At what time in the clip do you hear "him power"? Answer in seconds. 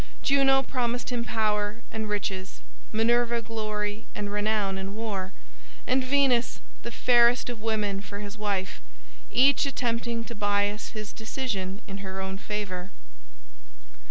1.11-1.83